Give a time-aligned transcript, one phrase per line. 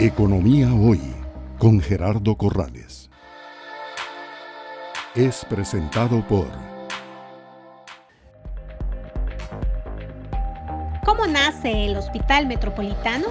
[0.00, 1.00] Economía Hoy
[1.58, 3.10] con Gerardo Corrales.
[5.16, 6.46] Es presentado por...
[11.04, 13.26] ¿Cómo nace el Hospital Metropolitano?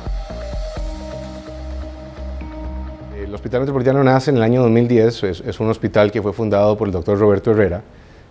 [3.18, 6.90] El Hospital Metropolitano nace en el año 2010, es, un hospital que fue fundado por
[6.90, 7.82] el doctor Roberto Herrera,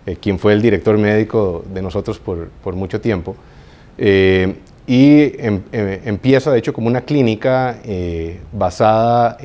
[0.05, 3.35] eh, quien fue el director médico de nosotros por, por mucho tiempo.
[3.97, 4.57] Eh,
[4.87, 9.37] y em, eh, empieza de hecho como una clínica eh, basada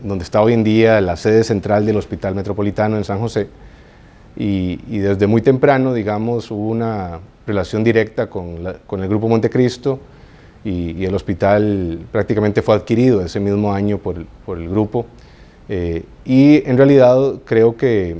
[0.00, 3.48] donde está hoy en día la sede central del Hospital Metropolitano en San José.
[4.38, 9.98] Y, desde muy temprano digamos hubo una relación directa con, con el Grupo Montecristo
[10.62, 15.06] y, y, el hospital prácticamente fue adquirido ese mismo año por, por el grupo.
[16.24, 18.16] Y en realidad creo que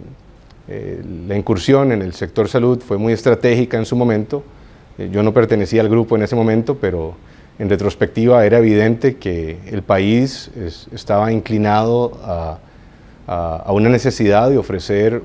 [1.29, 4.56] la incursión en el sector salud fue muy estratégica en su momento eh,
[4.99, 7.15] yo no pertenecía al grupo en ese momento, pero
[7.59, 10.51] en retrospectiva era evidente que el país
[10.93, 12.59] estaba inclinado a,
[13.69, 15.21] una necesidad de ofrecer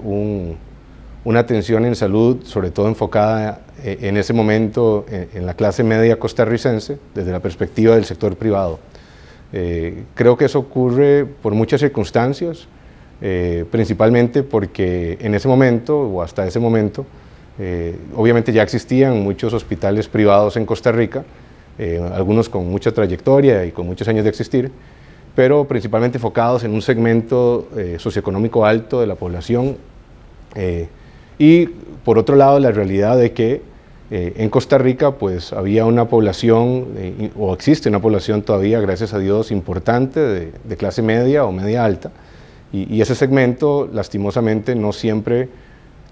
[1.24, 6.18] una atención en salud, sobre todo enfocada eh, en ese momento en, la clase media
[6.18, 8.80] costarricense, desde la perspectiva del sector privado.
[9.54, 12.68] Eh, creo que eso ocurre por muchas circunstancias,
[13.70, 17.06] principalmente porque en ese momento, o hasta ese momento,
[17.60, 21.24] eh, obviamente ya existían muchos hospitales privados en Costa Rica,
[21.78, 24.72] eh, algunos con mucha trayectoria y con muchos años de existir,
[25.36, 29.78] pero principalmente enfocados en un segmento eh, socioeconómico alto de la población.
[31.38, 31.66] y
[32.04, 33.62] por otro lado, la realidad de que
[34.10, 36.88] en Costa Rica pues había una población,
[37.38, 42.12] o existe una población todavía, gracias a Dios, importante de, clase media o media alta,
[42.74, 45.48] y, y ese segmento lastimosamente no siempre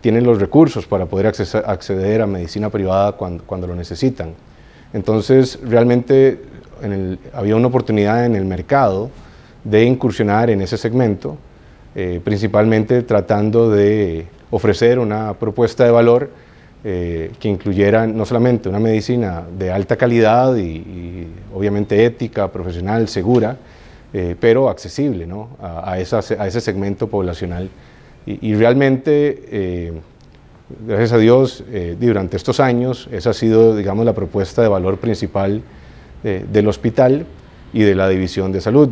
[0.02, 4.33] tienen los recursos para poder acceder a medicina privada cuando, lo necesitan.
[4.94, 6.42] Entonces, realmente
[7.33, 9.09] había una oportunidad en el mercado
[9.64, 11.38] de incursionar en ese segmento,
[11.95, 16.30] eh, principalmente tratando de ofrecer una propuesta de valor
[16.83, 23.58] eh, que incluyera no solamente una medicina de alta calidad y, obviamente ética, profesional, segura,
[24.14, 25.27] eh, pero accesible
[25.61, 27.70] a, a ese segmento poblacional
[28.26, 29.94] y, realmente, eh,
[30.86, 34.98] gracias a Dios, eh, durante estos años, esa ha sido, digamos, la propuesta de valor
[34.98, 35.64] principal
[36.24, 37.26] eh, del hospital
[37.74, 38.90] y de la división de salud.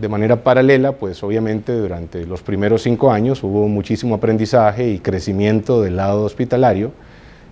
[0.00, 5.82] de manera paralela, pues obviamente durante los primeros cinco años hubo muchísimo aprendizaje y crecimiento
[5.82, 6.92] del lado hospitalario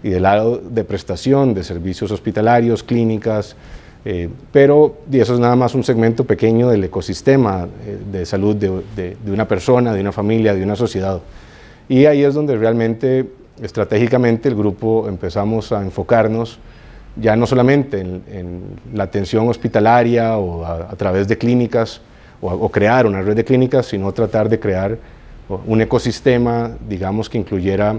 [0.05, 3.57] y del lado de prestación de servicios hospitalarios, clínicas,
[4.05, 8.57] eh, pero y eso es nada más un segmento pequeño del ecosistema eh, de salud
[8.57, 11.21] de, una persona, de una familia, de una sociedad.
[11.89, 13.27] Y ahí es donde realmente
[13.61, 16.59] estratégicamente el grupo empezamos a enfocarnos
[17.17, 18.63] ya no solamente en,
[18.95, 22.01] la atención hospitalaria o a, través de clínicas
[22.41, 24.97] o, crear una red de clínicas, sino tratar de crear
[25.67, 27.99] un ecosistema, digamos, que incluyera,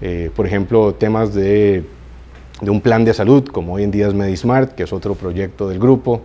[0.00, 1.84] eh, por ejemplo, temas de
[2.60, 5.68] de un plan de salud, como hoy en día es MediSmart, que es otro proyecto
[5.68, 6.22] del grupo.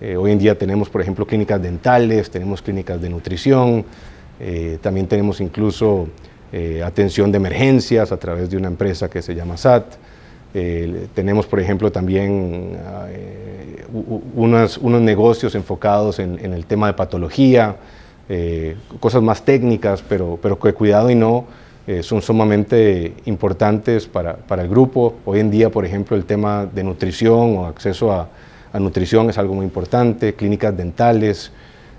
[0.00, 3.84] Eh, hoy en día tenemos, por ejemplo, clínicas dentales, tenemos clínicas de nutrición,
[4.40, 6.08] eh, también tenemos incluso
[6.52, 9.94] eh, atención de emergencias a través de una empresa que se llama SAT.
[11.14, 12.76] tenemos, por ejemplo, también
[14.34, 17.76] unos, unos, negocios enfocados en, en, el tema de patología,
[18.98, 21.44] cosas más técnicas, pero, pero cuidado y no
[21.88, 25.14] eh, son sumamente importantes para, para, el grupo.
[25.24, 28.28] Hoy en día, por ejemplo, el tema de nutrición o acceso a,
[28.74, 31.50] a nutrición es algo muy importante, clínicas dentales,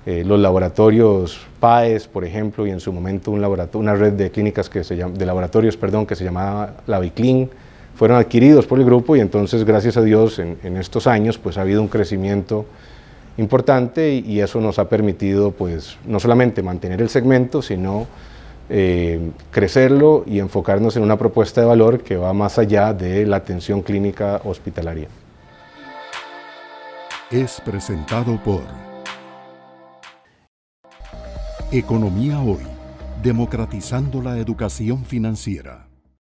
[0.06, 4.70] eh, los laboratorios PAES, por ejemplo, y en su momento un una red de clínicas
[4.70, 7.50] que se de laboratorios perdón, que se llamaba Laviclin,
[7.96, 11.58] fueron adquiridos por el grupo y entonces, gracias a Dios, en, en estos años pues
[11.58, 12.68] ha habido un crecimiento
[13.40, 18.06] importante y, y, eso nos ha permitido pues no solamente mantener el segmento, sino
[18.70, 23.38] eh, crecerlo y enfocarnos en una propuesta de valor que va más allá de la
[23.38, 25.08] atención clínica hospitalaria.
[27.32, 28.64] Es presentado por
[31.72, 32.66] Economía Hoy,
[33.22, 35.89] democratizando la educación financiera.